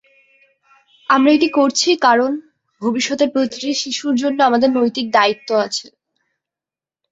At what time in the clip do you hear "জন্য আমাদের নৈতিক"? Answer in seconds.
4.21-5.05